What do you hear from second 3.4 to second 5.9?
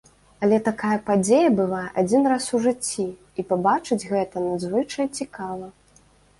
пабачыць гэта надзвычай цікава.